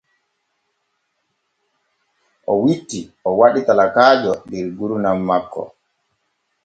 [2.51, 5.63] O witti o waɗi talakaajo der gurdam makko.